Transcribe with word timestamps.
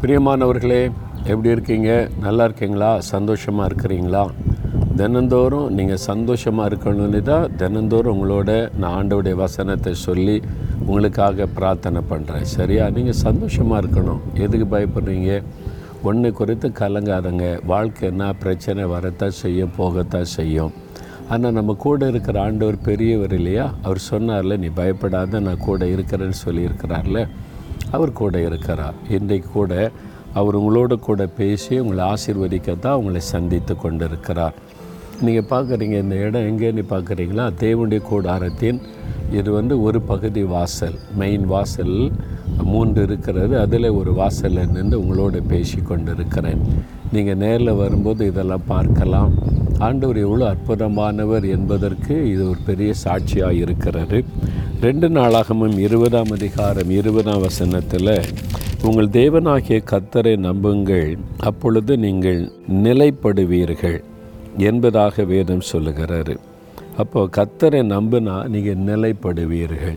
பிரியமானவர்களே 0.00 0.80
எப்படி 1.24 1.48
இருக்கீங்க? 1.48 2.08
நல்லா 2.20 2.44
இருக்கீங்களா? 2.44 3.00
சந்தோஷமாக 3.00 3.68
இருக்கிறீங்களா? 3.68 4.28
தினந்தோறும் 4.96 5.70
நீங்கள் 5.72 5.96
சந்தோஷமாக 5.96 6.74
இருக்கணும்னு 6.74 7.22
தான் 7.22 7.56
தினந்தோறும் 7.56 8.16
உங்களோட 8.16 8.76
நான் 8.76 8.96
ஆண்டோடைய 8.98 9.34
வசனத்தை 9.34 9.94
சொல்லி 9.94 10.42
உங்களுக்காக 10.86 11.46
பிரார்த்தனை 11.46 12.00
பண்ணுறேன் 12.10 12.42
சரியா? 12.42 12.90
நீங்கள் 12.90 13.12
சந்தோஷமாக 13.12 13.80
இருக்கணும். 13.82 14.20
எதுக்கு 14.34 14.66
பயப்படுறீங்க? 14.76 15.42
ஒன்று 16.02 16.32
குறித்து 16.32 16.68
கலங்காதங்க. 16.68 17.66
வாழ்க்கை 17.66 18.08
என்ன 18.08 18.32
பிரச்சனை 18.32 18.84
வரத்தான் 18.84 19.38
செய்யும் 19.42 19.74
போகத்தான் 19.78 20.30
செய்யும். 20.36 20.72
ஆனால் 21.28 21.52
நம்ம 21.52 21.74
கூட 21.74 22.08
இருக்கிற 22.08 22.42
ஆண்டவர் 22.42 22.78
பெரியவர் 22.82 23.32
இல்லையா? 23.32 23.74
அவர் 23.82 24.00
சொன்னார்ல 24.10 24.58
நீ 24.58 24.66
பயப்படாத 24.66 25.40
நான் 25.40 25.66
கூட 25.70 25.84
இருக்கிறேன்னு 25.84 26.40
சொல்லியிருக்கிறார்ல. 26.46 27.28
அவர் 27.94 28.12
கூட 28.20 28.36
இருக்கிறார். 28.48 28.96
இன்றைக்கு 29.16 29.50
கூட 29.58 29.72
அவர் 30.38 30.56
உங்களோட 30.60 30.94
கூட 31.08 31.22
பேசி 31.40 31.74
உங்களை 31.82 32.02
ஆசீர்வதிக்க 32.12 32.78
தான் 32.86 32.98
உங்களை 33.00 33.20
சந்தித்து 33.34 33.74
கொண்டு 33.76 34.04
இருக்கிறார் 34.10 34.56
நீங்கள் 35.26 35.50
பார்க்குறீங்க 35.52 35.96
இந்த 36.04 36.16
இடம் 36.24 36.46
எங்கேன்னு 36.50 36.84
பார்க்குறீங்களா? 36.94 37.44
தேவனுடைய 37.64 38.00
கூடாரத்தின் 38.10 38.80
இது 39.38 39.50
வந்து 39.58 39.74
ஒரு 39.86 39.98
பகுதி 40.10 40.42
வாசல். 40.54 40.98
மெயின் 41.20 41.46
வாசல் 41.52 41.96
மூன்று 42.72 43.00
இருக்கிறது. 43.06 43.54
அதில் 43.62 43.88
ஒரு 44.00 44.10
வாசலில் 44.20 44.72
நின்று 44.74 44.96
உங்களோட 45.02 45.40
பேசி 45.52 45.78
கொண்டு 45.90 46.10
இருக்கிறேன் 46.16 46.60
நீங்கள் 47.14 47.40
நேரில் 47.44 47.78
வரும்போது 47.82 48.26
இதெல்லாம் 48.30 48.68
பார்க்கலாம். 48.74 49.32
ஆண்டவர் 49.86 50.18
எவ்வளோ 50.26 50.44
அற்புதமானவர் 50.52 51.46
என்பதற்கு 51.56 52.14
இது 52.32 52.42
ஒரு 52.50 52.60
பெரிய 52.68 52.90
சாட்சியாக 53.04 53.60
இருக்கிறது. 53.64 54.18
ரெண்டு 54.80 55.08
நாளாகமும் 55.08 55.78
இருபதாம் 55.78 56.30
அதிகாரம் 56.30 56.90
இருபதாம் 56.90 57.40
வசனத்தில் 57.40 58.22
உங்கள் 58.82 59.08
தேவனாகிய 59.08 59.78
கத்தரை 59.90 60.36
நம்புங்கள் 60.36 61.16
அப்பொழுது 61.38 61.98
நீங்கள் 61.98 62.52
நிலைப்படுவீர்கள் 62.72 64.02
என்பதாக 64.58 65.22
வேதம் 65.22 65.62
சொல்லுகிறாரு. 65.72 66.36
அப்போது 66.96 67.30
கத்தரை 67.36 67.80
நம்பினா 67.94 68.46
நீங்கள் 68.46 68.76
நிலைப்படுவீர்கள். 68.76 69.96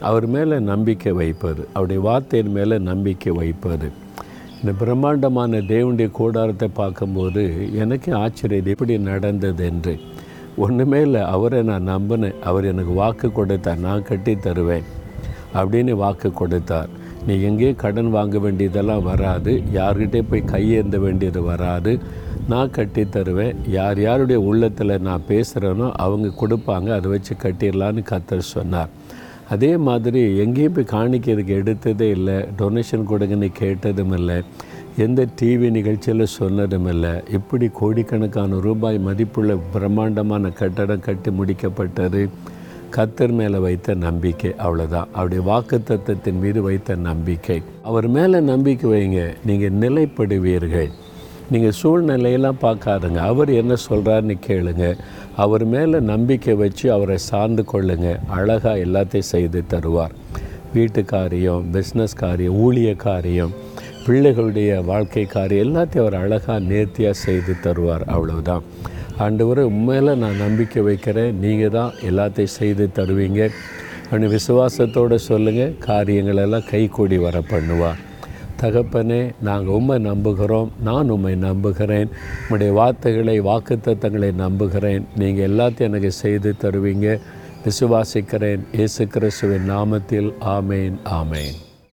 அவர் 0.00 0.26
மேலே 0.26 0.58
நம்பிக்கை 0.58 1.12
வைப்பது 1.12 1.68
அவருடைய 1.72 2.02
வார்த்தையின் 2.02 2.52
மேலே 2.52 2.78
நம்பிக்கை 2.78 3.32
வைப்பது 3.32 3.90
இந்த 4.60 4.72
பிரம்மாண்டமான 4.72 5.56
தேவனுடைய 5.56 6.10
கூடாரத்தை 6.10 6.68
பார்க்கும்போது 6.74 7.68
எனக்கு 7.72 8.14
ஆச்சரியம் 8.14 8.66
எப்படி 8.66 8.98
நடந்தது? 8.98 9.64
என்று. 9.64 9.98
ஒன்றுமே 10.58 11.00
இல்லை. 11.00 11.20
அவரை 11.20 11.62
நான் 11.62 11.88
நம்பினேன். 11.88 12.38
அவர் 12.40 12.64
எனக்கு 12.64 12.92
வாக்கு 12.92 13.32
கொடுத்தார். 13.32 13.78
நான் 13.78 14.02
கட்டி 14.02 14.36
தருவேன் 14.36 14.86
அப்படின்னு 15.54 15.90
வாக்கு 15.90 16.30
கொடுத்தார். 16.32 16.88
நீ 17.26 17.34
எங்கேயும் 17.42 17.76
கடன் 17.76 18.10
வாங்க 18.10 18.38
வேண்டியதெல்லாம் 18.38 19.02
வராது. 19.02 19.62
யார்கிட்டே 19.74 20.20
போய் 20.30 20.48
கையேந்த 20.52 20.96
வேண்டியது 20.96 21.42
வராது. 21.42 21.98
நான் 22.48 22.70
கட்டி 22.70 23.08
தருவேன். 23.08 23.56
யார் 23.68 24.00
யாருடைய 24.00 24.40
உள்ளத்தில் 24.40 25.00
நான் 25.00 25.26
பேசுகிறேனோ 25.28 25.92
அவங்க 25.94 26.28
கொடுப்பாங்க. 26.40 26.88
அதை 26.98 27.10
வச்சு 27.10 27.34
கட்டிடலான்னு 27.42 28.04
கத்தர் 28.10 28.48
சொன்னார். 28.54 28.88
அதே 29.48 29.76
மாதிரி 29.76 30.36
எங்கேயும் 30.36 30.72
போய் 30.72 30.92
காணிக்கிறதுக்கு 30.92 31.54
எடுத்ததே 31.60 32.08
இல்லை. 32.16 32.34
டொனேஷன் 32.34 33.04
கொடுங்கன்னு 33.10 33.50
கேட்டதும் 33.52 34.12
இல்லை. 34.12 34.42
எந்த 35.04 35.26
டிவி 35.40 35.70
நிகழ்ச்சியில் 35.70 36.26
சொன்னதும் 36.26 36.86
இல்லை 36.86 37.10
இப்படி 37.32 37.66
கோடிக்கணக்கான 37.72 38.60
ரூபாய் 38.60 38.98
மதிப்புள்ள 38.98 39.56
பிரம்மாண்டமான 39.72 40.50
கட்டடம் 40.50 41.00
கட்டி 41.00 41.30
முடிக்கப்பட்டது. 41.30 42.28
கத்தர் 42.96 43.32
மேலே 43.32 43.58
வைத்த 43.58 43.94
நம்பிக்கை 43.94 44.50
அவ்வளோதான் 44.50 45.06
அவருடைய 45.12 45.42
வாக்கு 45.42 45.82
தத்துவத்தின் 45.82 46.38
மீது 46.38 46.62
வைத்த 46.62 46.94
நம்பிக்கை. 46.94 47.62
அவர் 47.82 48.08
மேலே 48.08 48.40
நம்பிக்கை 48.40 48.90
வைங்க 48.90 49.34
நீங்கள் 49.44 49.78
நிலைப்படுவீர்கள். 49.84 50.90
நீங்கள் 51.50 51.78
சூழ்நிலையெல்லாம் 51.82 52.60
பார்க்காதுங்க. 52.62 53.16
அவர் 53.16 53.48
என்ன 53.48 53.74
சொல்கிறாருன்னு 53.90 54.38
கேளுங்க. 54.48 54.96
அவர் 55.36 55.64
மேலே 55.64 56.00
நம்பிக்கை 56.00 56.54
வச்சு 56.54 56.92
அவரை 56.92 57.18
சார்ந்து 57.18 57.64
கொள்ளுங்க. 57.72 58.18
அழகாக 58.26 58.78
எல்லாத்தையும் 58.78 59.30
செய்து 59.34 59.62
தருவார். 59.70 60.16
வீட்டு 60.74 61.04
காரியம் 61.04 61.64
பிஸ்னஸ் 61.72 62.16
காரியம் 62.16 62.56
ஊழிய 62.56 62.96
காரியம் 62.96 63.52
பிள்ளைகளுடைய 64.08 64.84
வாழ்க்கை 64.84 65.24
காரியம் 65.24 65.66
எல்லாத்தையும் 65.66 65.98
அவர் 65.98 66.14
அழகாக 66.14 66.58
நேர்த்தியாக 66.58 67.14
செய்து 67.14 67.54
தருவார். 67.62 68.04
அவ்வளவுதான். 68.06 68.62
ஆண்டவர் 69.18 69.58
உண்மையில் 69.58 70.16
நான் 70.16 70.36
நம்பிக்கை 70.36 70.82
வைக்கிறேன். 70.82 71.38
நீங்கள் 71.38 71.70
தான் 71.70 71.92
எல்லாத்தையும் 72.10 72.54
செய்து 72.58 72.88
தருவீங்க. 72.94 73.50
அப்படின்னு 74.10 74.38
விசுவாசத்தோடு 74.38 75.14
சொல்லுங்கள் 75.14 75.74
காரியங்களெல்லாம் 75.86 76.70
கைகூடி 76.70 77.18
வர 77.18 77.38
பண்ணுவார். 77.38 77.98
தகப்பனே 78.62 79.32
நாங்கள் 79.42 79.74
உண்மை 79.74 80.06
நம்புகிறோம். 80.06 80.68
நான் 80.82 81.08
உண்மை 81.08 81.34
நம்புகிறேன். 81.34 82.08
உங்களுடைய 82.42 82.72
வார்த்தைகளை 82.72 83.40
வாக்குத்தத்தங்களை 83.40 84.34
நம்புகிறேன். 84.34 85.06
நீங்கள் 85.16 85.50
எல்லாத்தையும் 85.50 85.90
எனக்கு 85.90 86.10
செய்து 86.10 86.54
தருவீங்க. 86.60 87.20
விசுவாசிக்கிறேன். 87.64 88.60
இயேசு 88.72 89.06
கிறிஸ்துவின் 89.06 89.70
நாமத்தில். 89.70 90.32
ஆமேன் 90.40 90.98
ஆமேன். 91.04 91.67